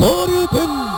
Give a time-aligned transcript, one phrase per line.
[0.00, 0.93] Sarıtın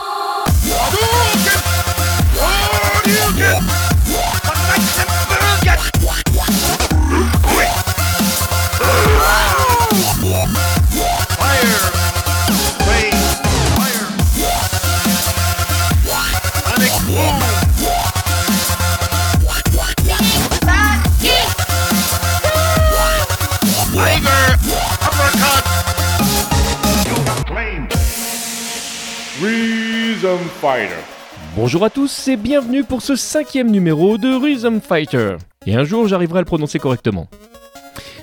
[31.55, 35.37] Bonjour à tous et bienvenue pour ce cinquième numéro de Rhythm Fighter.
[35.65, 37.29] Et un jour j'arriverai à le prononcer correctement.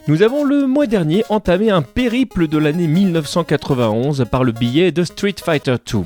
[0.09, 5.05] Nous avons le mois dernier entamé un périple de l'année 1991 par le billet de
[5.05, 6.01] Street Fighter 2.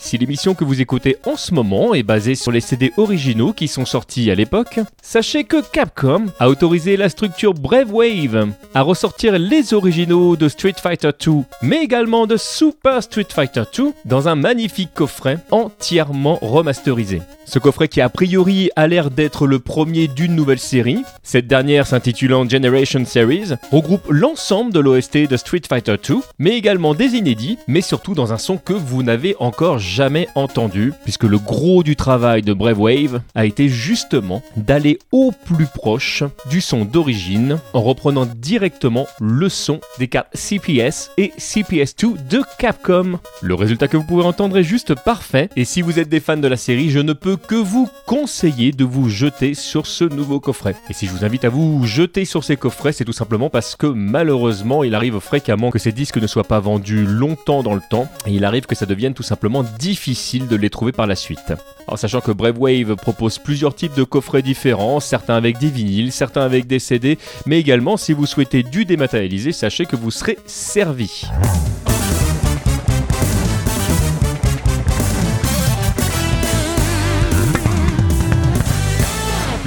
[0.00, 3.66] Si l'émission que vous écoutez en ce moment est basée sur les CD originaux qui
[3.66, 9.38] sont sortis à l'époque, sachez que Capcom a autorisé la structure Brave Wave à ressortir
[9.38, 14.36] les originaux de Street Fighter 2, mais également de Super Street Fighter 2 dans un
[14.36, 17.20] magnifique coffret entièrement remasterisé.
[17.44, 21.86] Ce coffret qui a priori a l'air d'être le premier d'une nouvelle série, cette dernière
[21.86, 27.58] s'intitulant Generation Series, regroupe l'ensemble de l'OST de Street Fighter 2, mais également des inédits,
[27.66, 29.87] mais surtout dans un son que vous n'avez encore jamais
[30.34, 35.66] entendu, puisque le gros du travail de Brave Wave a été justement d'aller au plus
[35.66, 42.42] proche du son d'origine en reprenant directement le son des cartes CPS et CPS2 de
[42.58, 43.18] Capcom.
[43.42, 46.36] Le résultat que vous pouvez entendre est juste parfait, et si vous êtes des fans
[46.36, 50.38] de la série, je ne peux que vous conseiller de vous jeter sur ce nouveau
[50.38, 50.76] coffret.
[50.90, 53.74] Et si je vous invite à vous jeter sur ces coffrets, c'est tout simplement parce
[53.74, 57.82] que malheureusement, il arrive fréquemment que ces disques ne soient pas vendus longtemps dans le
[57.90, 61.16] temps, et il arrive que ça devienne tout simplement difficile de les trouver par la
[61.16, 61.52] suite.
[61.86, 66.42] Alors sachant que Brave propose plusieurs types de coffrets différents, certains avec des vinyles, certains
[66.42, 71.22] avec des CD, mais également si vous souhaitez du dématérialisé, sachez que vous serez servi.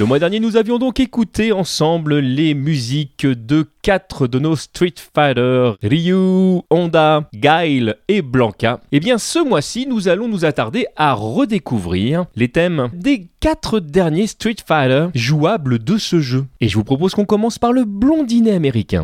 [0.02, 4.94] Le mois dernier, nous avions donc écouté ensemble les musiques de quatre de nos Street
[4.96, 8.80] Fighter, Ryu, Honda, Guile et Blanca.
[8.90, 13.78] Et eh bien, ce mois-ci, nous allons nous attarder à redécouvrir les thèmes des quatre
[13.78, 16.46] derniers Street Fighter jouables de ce jeu.
[16.60, 19.02] Et je vous propose qu'on commence par le blondinet américain.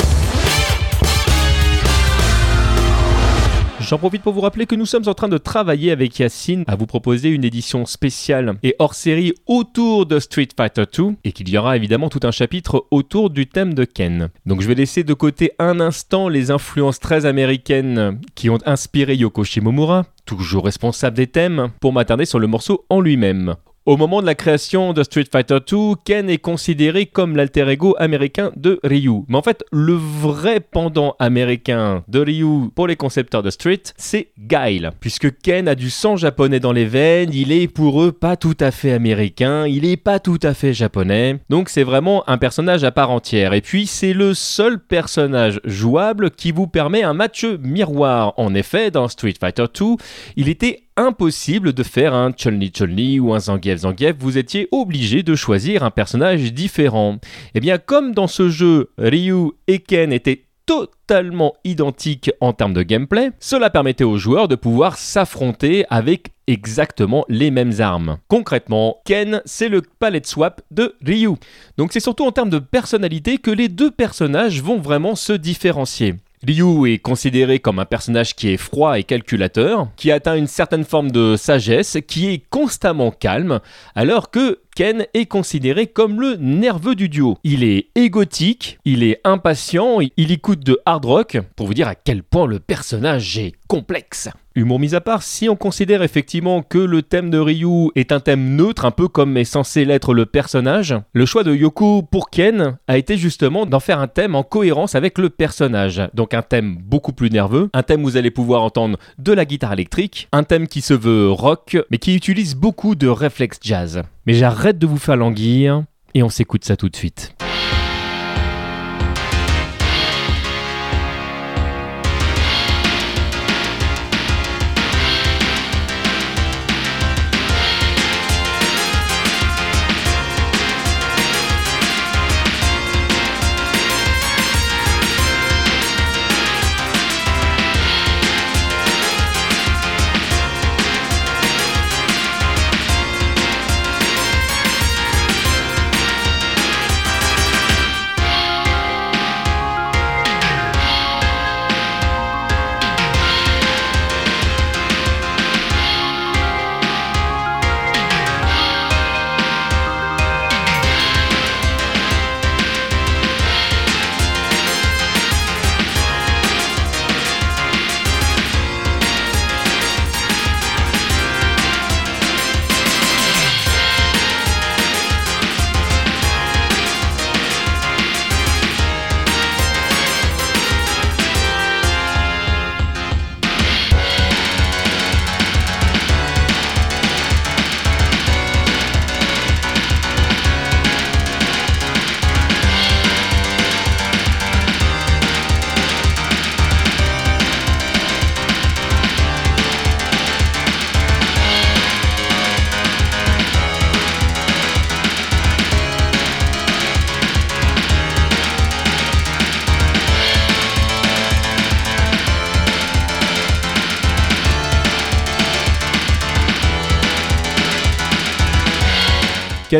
[3.88, 6.76] J'en profite pour vous rappeler que nous sommes en train de travailler avec Yacine à
[6.76, 11.48] vous proposer une édition spéciale et hors série autour de Street Fighter 2 et qu'il
[11.48, 14.28] y aura évidemment tout un chapitre autour du thème de Ken.
[14.44, 19.14] Donc je vais laisser de côté un instant les influences très américaines qui ont inspiré
[19.14, 23.56] Yoko Shimomura, toujours responsable des thèmes, pour m'attarder sur le morceau en lui-même.
[23.86, 27.94] Au moment de la création de Street Fighter 2, Ken est considéré comme l'alter ego
[27.98, 29.22] américain de Ryu.
[29.28, 34.28] Mais en fait, le vrai pendant américain de Ryu pour les concepteurs de Street, c'est
[34.38, 34.90] Guile.
[35.00, 38.56] Puisque Ken a du sang japonais dans les veines, il est pour eux pas tout
[38.60, 41.38] à fait américain, il est pas tout à fait japonais.
[41.48, 43.54] Donc c'est vraiment un personnage à part entière.
[43.54, 48.34] Et puis c'est le seul personnage jouable qui vous permet un match miroir.
[48.36, 49.96] En effet, dans Street Fighter 2,
[50.36, 55.34] il était impossible de faire un Chun-Li ou un Zangief Zangief, vous étiez obligé de
[55.34, 57.14] choisir un personnage différent.
[57.14, 62.74] Et eh bien comme dans ce jeu, Ryu et Ken étaient totalement identiques en termes
[62.74, 68.18] de gameplay, cela permettait aux joueurs de pouvoir s'affronter avec exactement les mêmes armes.
[68.28, 71.36] Concrètement, Ken, c'est le palette swap de Ryu.
[71.78, 76.16] Donc c'est surtout en termes de personnalité que les deux personnages vont vraiment se différencier.
[76.46, 80.84] Ryu est considéré comme un personnage qui est froid et calculateur, qui atteint une certaine
[80.84, 83.60] forme de sagesse, qui est constamment calme,
[83.94, 87.38] alors que Ken est considéré comme le nerveux du duo.
[87.42, 91.96] Il est égotique, il est impatient, il écoute de hard rock, pour vous dire à
[91.96, 94.28] quel point le personnage est complexe.
[94.58, 98.18] Humour mis à part, si on considère effectivement que le thème de Ryu est un
[98.18, 102.28] thème neutre, un peu comme est censé l'être le personnage, le choix de Yoko pour
[102.28, 106.02] Ken a été justement d'en faire un thème en cohérence avec le personnage.
[106.12, 109.44] Donc un thème beaucoup plus nerveux, un thème où vous allez pouvoir entendre de la
[109.44, 114.02] guitare électrique, un thème qui se veut rock, mais qui utilise beaucoup de réflexes jazz.
[114.26, 115.84] Mais j'arrête de vous faire languir
[116.14, 117.32] et on s'écoute ça tout de suite.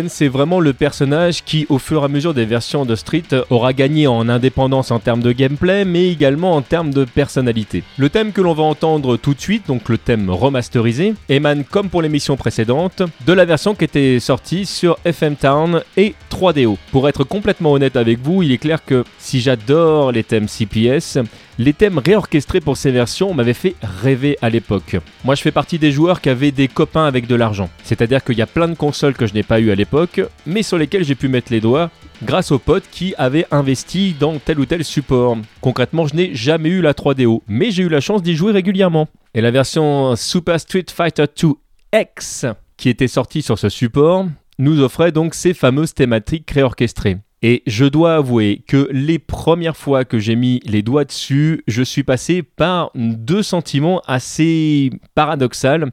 [0.07, 3.73] C'est vraiment le personnage qui, au fur et à mesure des versions de Street, aura
[3.73, 7.83] gagné en indépendance en termes de gameplay, mais également en termes de personnalité.
[7.97, 11.89] Le thème que l'on va entendre tout de suite, donc le thème remasterisé, émane, comme
[11.89, 16.77] pour l'émission précédente, de la version qui était sortie sur FM Town et 3DO.
[16.93, 21.19] Pour être complètement honnête avec vous, il est clair que si j'adore les thèmes CPS,
[21.59, 24.97] les thèmes réorchestrés pour ces versions m'avaient fait rêver à l'époque.
[25.25, 27.69] Moi je fais partie des joueurs qui avaient des copains avec de l'argent.
[27.83, 30.63] C'est-à-dire qu'il y a plein de consoles que je n'ai pas eu à l'époque, mais
[30.63, 31.91] sur lesquelles j'ai pu mettre les doigts
[32.23, 35.39] grâce aux potes qui avaient investi dans tel ou tel support.
[35.61, 39.09] Concrètement, je n'ai jamais eu la 3DO, mais j'ai eu la chance d'y jouer régulièrement.
[39.35, 41.49] Et la version Super Street Fighter 2
[41.95, 42.47] X
[42.77, 44.27] qui était sortie sur ce support
[44.59, 47.19] nous offrait donc ces fameuses thématiques réorchestrées.
[47.43, 51.83] Et je dois avouer que les premières fois que j'ai mis les doigts dessus, je
[51.83, 55.87] suis passé par deux sentiments assez paradoxaux.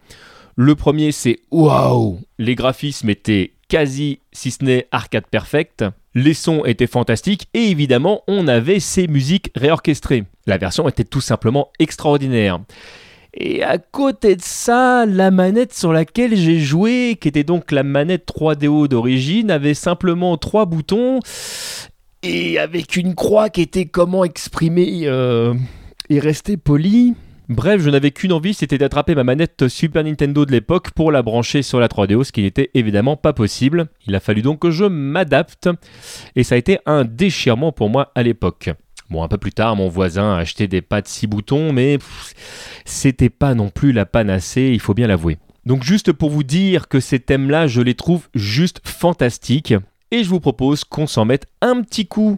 [0.55, 5.85] Le premier, c'est waouh Les graphismes étaient quasi, si ce n'est arcade perfect.
[6.15, 10.23] Les sons étaient fantastiques et évidemment, on avait ces musiques réorchestrées.
[10.47, 12.59] La version était tout simplement extraordinaire.
[13.37, 17.83] Et à côté de ça, la manette sur laquelle j'ai joué, qui était donc la
[17.83, 21.19] manette 3DO d'origine, avait simplement trois boutons
[22.23, 25.53] et avec une croix qui était comment exprimer euh,
[26.09, 27.13] et rester poli.
[27.49, 31.21] Bref, je n'avais qu'une envie, c'était d'attraper ma manette Super Nintendo de l'époque pour la
[31.21, 33.87] brancher sur la 3DO, ce qui n'était évidemment pas possible.
[34.07, 35.69] Il a fallu donc que je m'adapte,
[36.35, 38.71] et ça a été un déchirement pour moi à l'époque.
[39.09, 41.99] Bon, un peu plus tard, mon voisin a acheté des pads 6 boutons, mais
[42.85, 45.37] c'était pas non plus la panacée, il faut bien l'avouer.
[45.65, 49.75] Donc juste pour vous dire que ces thèmes-là, je les trouve juste fantastiques,
[50.11, 52.37] et je vous propose qu'on s'en mette un petit coup.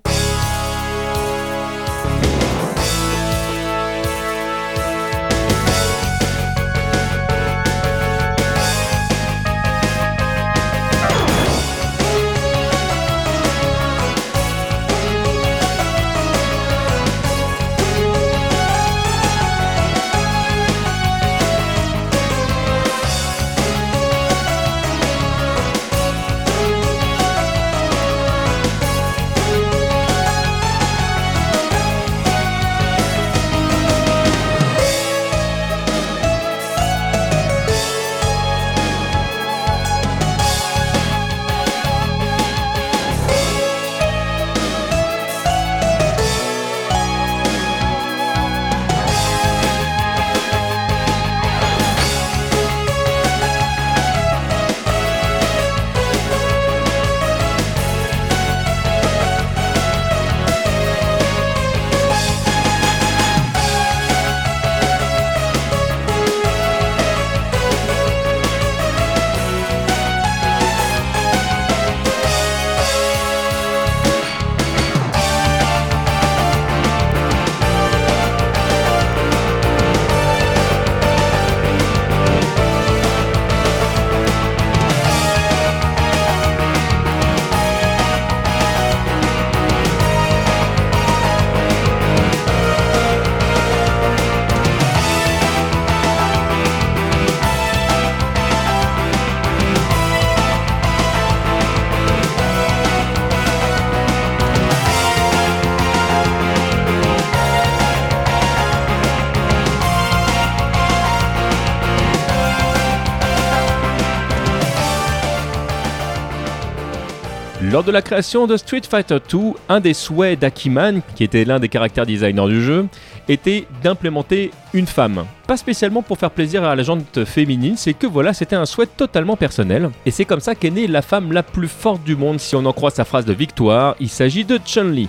[117.78, 119.38] Lors de la création de Street Fighter 2,
[119.70, 122.88] un des souhaits d'Akiman, qui était l'un des caractères designers du jeu,
[123.30, 125.26] était d'implémenter une femme.
[125.46, 128.88] Pas spécialement pour faire plaisir à la gente féminine, c'est que voilà, c'était un souhait
[128.88, 129.92] totalement personnel.
[130.08, 132.66] Et c'est comme ça qu'est née la femme la plus forte du monde si on
[132.66, 135.08] en croit sa phrase de victoire, il s'agit de Chun-Li.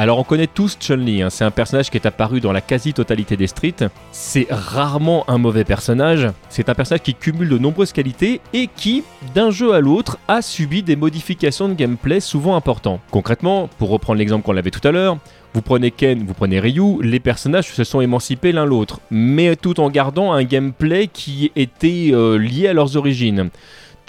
[0.00, 1.28] Alors on connaît tous Chun-Li, hein.
[1.28, 3.86] c'est un personnage qui est apparu dans la quasi-totalité des streets.
[4.12, 9.04] C'est rarement un mauvais personnage, c'est un personnage qui cumule de nombreuses qualités et qui,
[9.34, 13.02] d'un jeu à l'autre, a subi des modifications de gameplay souvent importantes.
[13.10, 15.18] Concrètement, pour reprendre l'exemple qu'on avait tout à l'heure,
[15.52, 19.80] vous prenez Ken, vous prenez Ryu, les personnages se sont émancipés l'un l'autre, mais tout
[19.80, 23.50] en gardant un gameplay qui était euh, lié à leurs origines.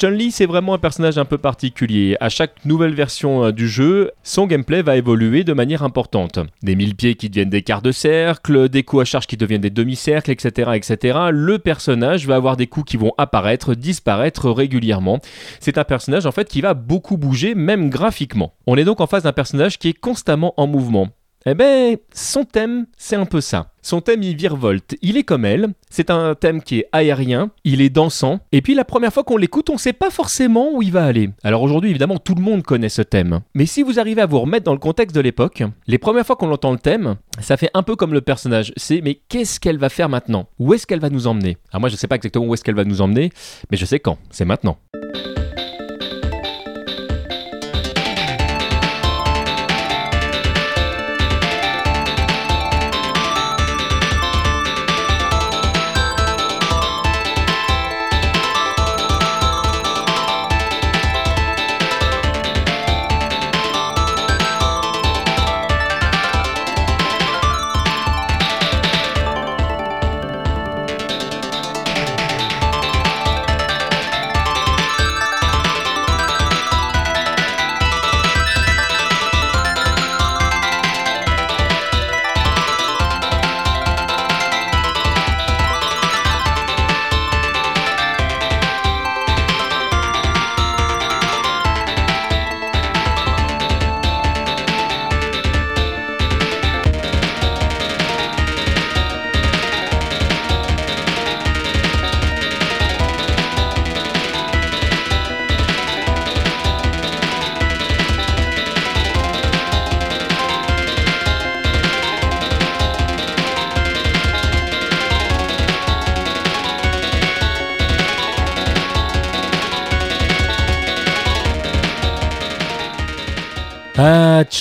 [0.01, 2.17] Chun-Li, c'est vraiment un personnage un peu particulier.
[2.20, 6.39] À chaque nouvelle version euh, du jeu, son gameplay va évoluer de manière importante.
[6.63, 9.62] Des mille pieds qui deviennent des quarts de cercle, des coups à charge qui deviennent
[9.62, 11.20] des demi-cercles, etc., etc.
[11.29, 15.20] Le personnage va avoir des coups qui vont apparaître, disparaître régulièrement.
[15.60, 18.55] C'est un personnage en fait qui va beaucoup bouger, même graphiquement.
[18.65, 21.10] On est donc en face d'un personnage qui est constamment en mouvement.
[21.48, 23.72] Eh ben, son thème, c'est un peu ça.
[23.82, 24.96] Son thème, il virevolte.
[25.02, 25.70] Il est comme elle.
[25.90, 28.40] C'est un thème qui est aérien, il est dansant.
[28.52, 31.32] Et puis la première fois qu'on l'écoute, on sait pas forcément où il va aller.
[31.44, 33.40] Alors aujourd'hui, évidemment, tout le monde connaît ce thème.
[33.56, 36.36] Mais si vous arrivez à vous remettre dans le contexte de l'époque, les premières fois
[36.36, 38.72] qu'on entend le thème, ça fait un peu comme le personnage.
[38.78, 40.48] C'est mais qu'est-ce qu'elle va faire maintenant?
[40.60, 41.58] Où est-ce qu'elle va nous emmener?
[41.72, 43.32] Alors moi, je sais pas exactement où est-ce qu'elle va nous emmener,
[43.72, 44.20] mais je sais quand.
[44.30, 44.78] C'est maintenant.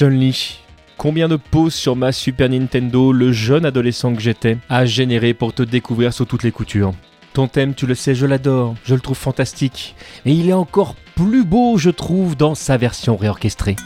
[0.01, 0.61] Chun-Li.
[0.97, 5.53] Combien de pauses sur ma Super Nintendo le jeune adolescent que j'étais a généré pour
[5.53, 6.95] te découvrir sous toutes les coutures.
[7.35, 9.95] Ton thème, tu le sais, je l'adore, je le trouve fantastique.
[10.25, 13.77] Et il est encore plus beau, je trouve, dans sa version réorchestrée.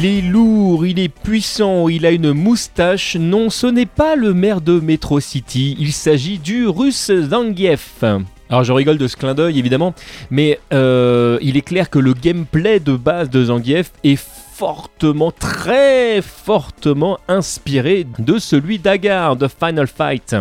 [0.00, 3.16] Il est lourd, il est puissant, il a une moustache.
[3.16, 8.04] Non, ce n'est pas le maire de Metro City, il s'agit du russe Zangief.
[8.48, 9.94] Alors je rigole de ce clin d'œil évidemment,
[10.30, 16.22] mais euh, il est clair que le gameplay de base de Zangief est fortement, très
[16.22, 20.36] fortement inspiré de celui d'Agar de Final Fight.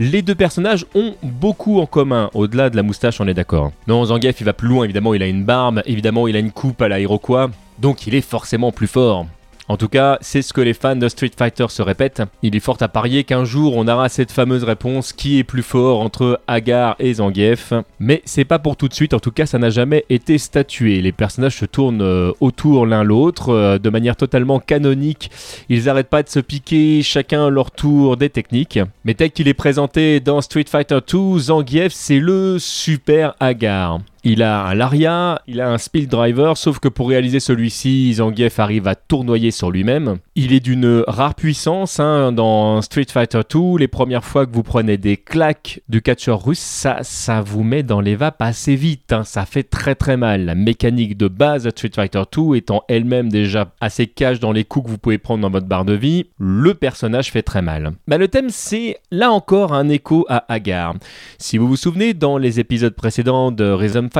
[0.00, 3.72] Les deux personnages ont beaucoup en commun, au-delà de la moustache, on est d'accord.
[3.86, 6.50] Non, Zangief il va plus loin, évidemment il a une barbe, évidemment il a une
[6.50, 9.26] coupe à la Iroquois, donc il est forcément plus fort.
[9.68, 12.22] En tout cas, c'est ce que les fans de Street Fighter se répètent.
[12.42, 15.62] Il est fort à parier qu'un jour on aura cette fameuse réponse qui est plus
[15.62, 17.72] fort entre Agar et Zangief.
[18.00, 21.00] Mais c'est pas pour tout de suite, en tout cas ça n'a jamais été statué.
[21.00, 25.30] Les personnages se tournent euh, autour l'un l'autre euh, de manière totalement canonique.
[25.68, 28.80] Ils n'arrêtent pas de se piquer chacun leur tour des techniques.
[29.04, 34.00] Mais tel qu'il est présenté dans Street Fighter 2, Zangief c'est le super Agar.
[34.24, 38.60] Il a un Laria, il a un Speed Driver, sauf que pour réaliser celui-ci, Zangief
[38.60, 40.18] arrive à tournoyer sur lui-même.
[40.36, 43.78] Il est d'une rare puissance hein, dans Street Fighter 2.
[43.78, 47.82] Les premières fois que vous prenez des claques du catcheur russe, ça, ça vous met
[47.82, 49.12] dans les vapes assez vite.
[49.12, 49.24] hein.
[49.24, 50.44] Ça fait très très mal.
[50.44, 54.62] La mécanique de base de Street Fighter 2 étant elle-même déjà assez cash dans les
[54.62, 57.94] coups que vous pouvez prendre dans votre barre de vie, le personnage fait très mal.
[58.06, 60.94] Bah, le thème, c'est là encore un écho à Agar.
[61.38, 64.10] Si vous vous souvenez, dans les épisodes précédents de Rhythm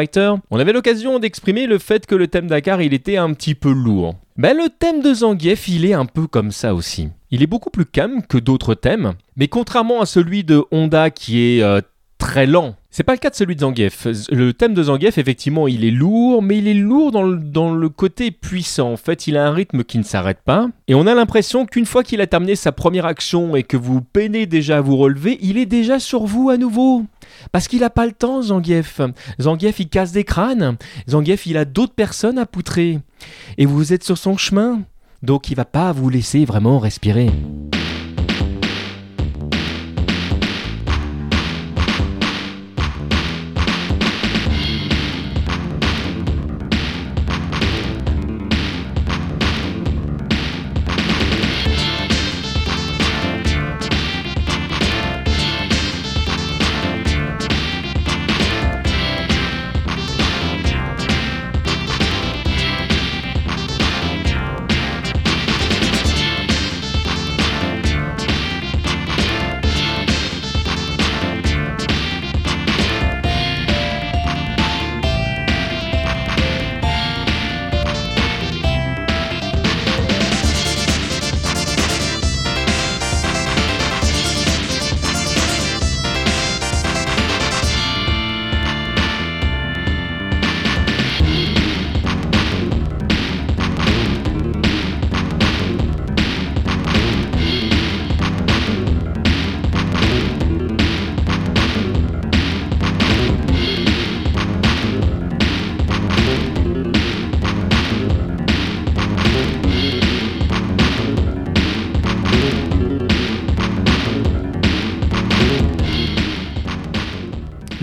[0.50, 3.72] On avait l'occasion d'exprimer le fait que le thème d'Agar, il était un petit peu
[3.72, 4.14] lourd.
[4.36, 7.10] Ben, le thème de Zangief, il est un peu comme ça aussi.
[7.30, 11.40] Il est beaucoup plus calme que d'autres thèmes, mais contrairement à celui de Honda qui
[11.40, 11.80] est euh,
[12.22, 12.76] très lent.
[12.92, 14.06] C'est pas le cas de celui de Zangief.
[14.30, 18.30] Le thème de Zangief, effectivement, il est lourd, mais il est lourd dans le, côté
[18.30, 18.92] puissant.
[18.92, 20.68] En fait, il a un rythme qui ne s'arrête pas.
[20.86, 24.02] Et on a l'impression qu'une fois qu'il a terminé sa première action et que vous
[24.02, 27.04] peinez déjà à vous relever, il est déjà sur vous à nouveau.
[27.50, 29.00] Parce qu'il n'a pas le temps, Zangief.
[29.40, 30.76] Zangief, il casse des crânes.
[31.10, 33.00] Zangief, il a d'autres personnes à poutrer.
[33.58, 34.82] Et vous êtes sur son chemin.
[35.24, 37.30] Donc il va pas vous laisser vraiment respirer.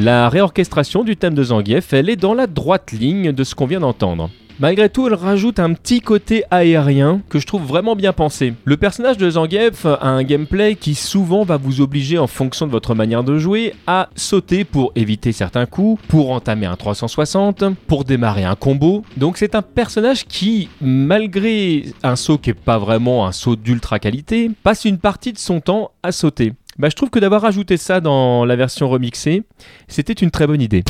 [0.01, 3.65] La réorchestration du thème de Zangief, elle est dans la droite ligne de ce qu'on
[3.65, 4.29] vient d'entendre.
[4.57, 8.53] Malgré tout, elle rajoute un petit côté aérien que je trouve vraiment bien pensé.
[8.63, 12.71] Le personnage de Zangief a un gameplay qui souvent va vous obliger, en fonction de
[12.71, 18.05] votre manière de jouer, à sauter pour éviter certains coups, pour entamer un 360, pour
[18.05, 19.03] démarrer un combo.
[19.17, 23.99] Donc c'est un personnage qui, malgré un saut qui n'est pas vraiment un saut d'ultra
[23.99, 26.53] qualité, passe une partie de son temps à sauter.
[26.79, 29.43] Bah, je trouve que d'avoir ajouté ça dans la version remixée,
[29.89, 30.85] c'était une très bonne idée.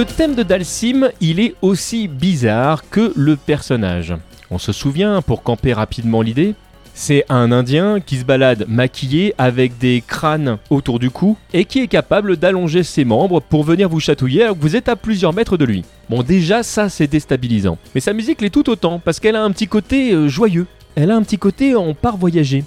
[0.00, 4.14] Le thème de Dalsim, il est aussi bizarre que le personnage.
[4.50, 6.54] On se souvient, pour camper rapidement l'idée,
[6.94, 11.80] c'est un Indien qui se balade maquillé avec des crânes autour du cou et qui
[11.80, 15.34] est capable d'allonger ses membres pour venir vous chatouiller alors que vous êtes à plusieurs
[15.34, 15.84] mètres de lui.
[16.08, 17.76] Bon déjà ça c'est déstabilisant.
[17.94, 20.66] Mais sa musique l'est tout autant parce qu'elle a un petit côté euh, joyeux.
[20.94, 22.64] Elle a un petit côté on part voyager.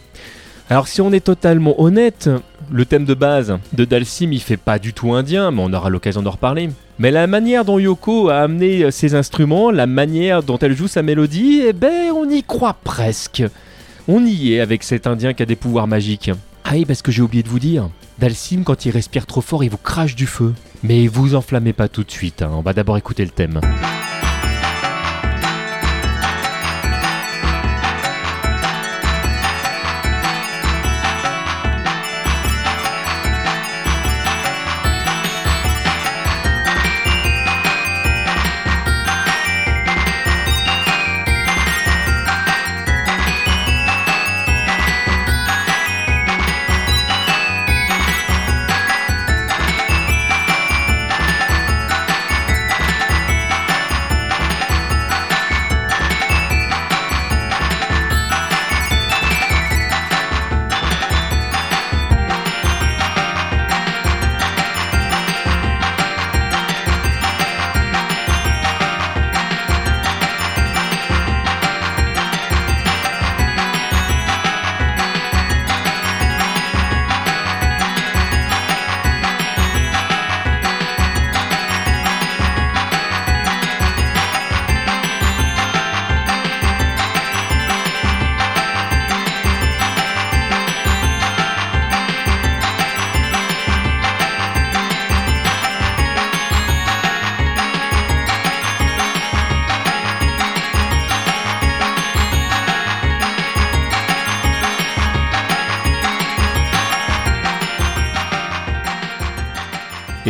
[0.69, 2.29] Alors si on est totalement honnête,
[2.71, 5.89] le thème de base de Dalsim il fait pas du tout indien, mais on aura
[5.89, 6.69] l'occasion d'en reparler.
[6.99, 11.01] Mais la manière dont Yoko a amené ses instruments, la manière dont elle joue sa
[11.01, 13.43] mélodie, eh ben on y croit presque.
[14.07, 16.31] On y est avec cet indien qui a des pouvoirs magiques.
[16.65, 19.63] Ah oui, parce que j'ai oublié de vous dire, Dalsim quand il respire trop fort
[19.63, 20.53] il vous crache du feu.
[20.83, 22.51] Mais vous enflammez pas tout de suite, hein.
[22.53, 23.59] on va d'abord écouter le thème.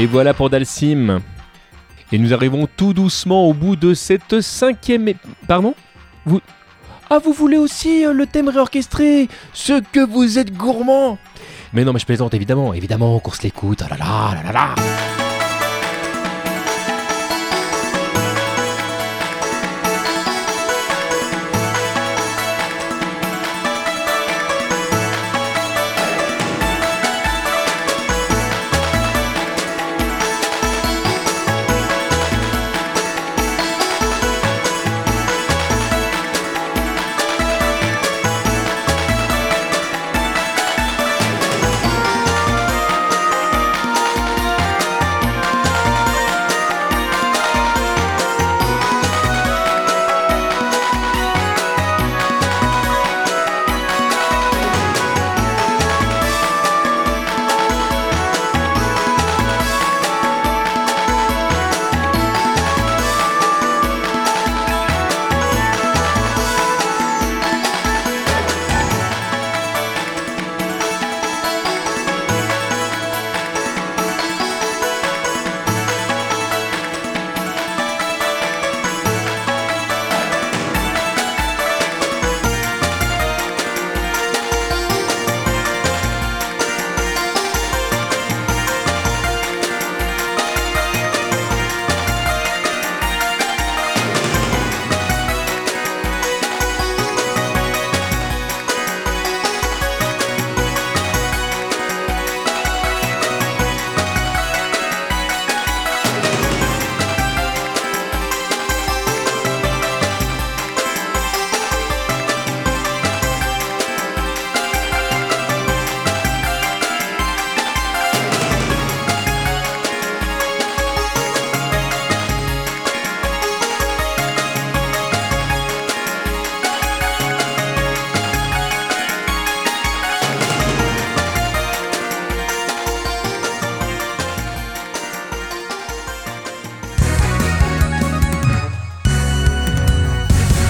[0.03, 1.21] Et voilà pour Dalsim.
[2.11, 5.13] Et nous arrivons tout doucement au bout de cette cinquième...
[5.47, 5.75] Pardon?
[6.25, 6.41] Vous...
[7.09, 9.29] Ah, vous voulez aussi euh, le thème réorchestré?
[9.53, 11.17] Ce que vous êtes gourmand
[11.71, 12.73] Mais non, mais je plaisante, évidemment.
[12.73, 13.81] Évidemment, qu'on se l'écoute.
[13.85, 15.12] Oh là là, là là là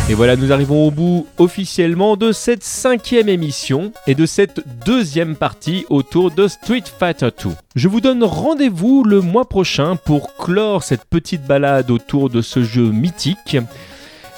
[0.10, 5.38] Et voilà, nous arrivons au bout officiellement de cette cinquième émission et de cette deuxième
[5.38, 7.52] partie autour de Street Fighter 2.
[7.78, 12.64] Je vous donne rendez-vous le mois prochain pour clore cette petite balade autour de ce
[12.64, 13.56] jeu mythique.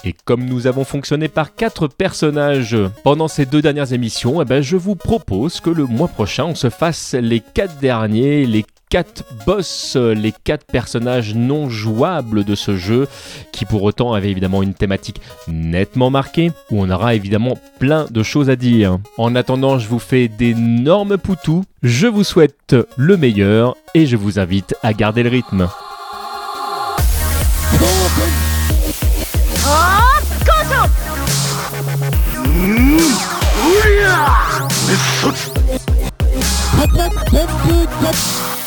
[0.04, 4.62] Et comme nous avons fonctionné par quatre personnages pendant ces deux dernières émissions, eh ben
[4.62, 9.24] je vous propose que le mois prochain on se fasse les quatre derniers, les quatre
[9.46, 13.08] boss, les quatre personnages non jouables de ce jeu,
[13.52, 18.24] qui pour autant avaient évidemment une thématique nettement marquée, où on aura évidemment plein de
[18.24, 19.00] choses à dire.
[19.18, 24.40] En attendant, je vous fais d'énormes poutous, je vous souhaite le meilleur et je vous
[24.40, 25.68] invite à garder le rythme.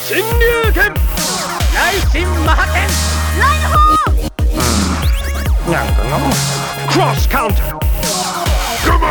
[0.08, 0.24] 新竜
[0.72, 0.90] 拳。
[1.74, 2.78] 雷神マハテ
[3.38, 6.16] ライホーなんかな。
[6.90, 7.68] クロスカウンター。
[8.86, 9.10] カモン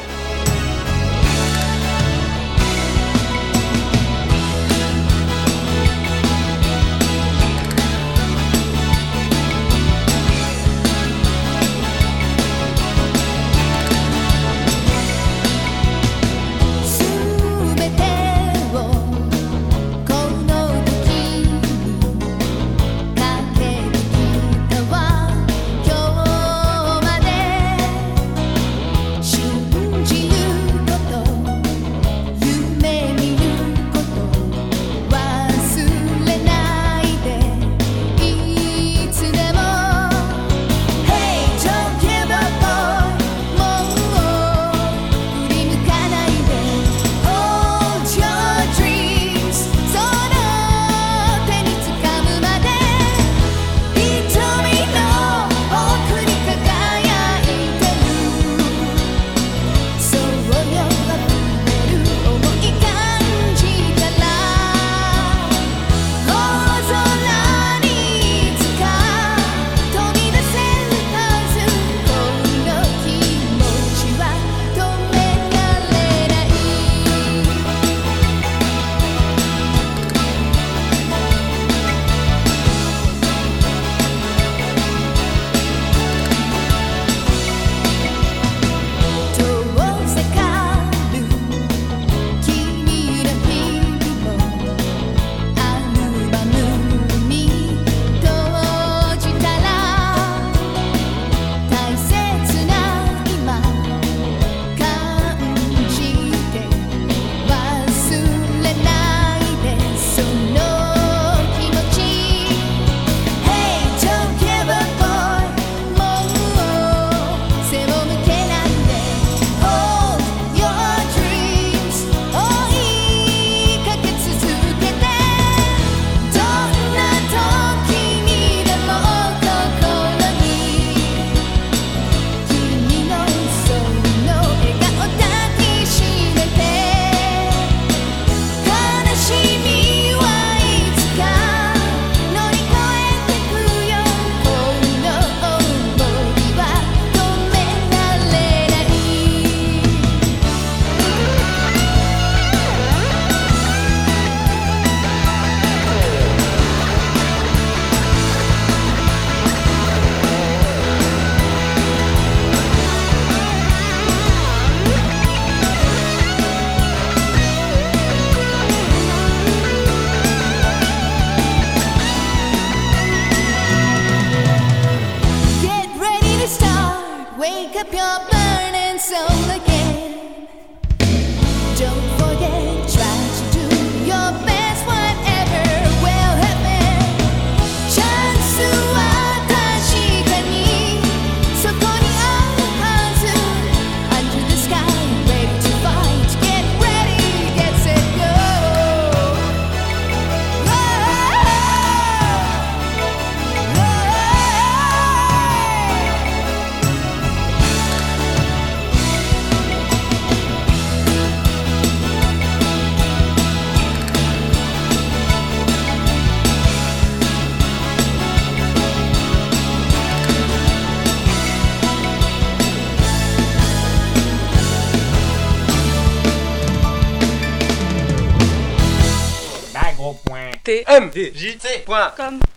[231.11, 232.50] T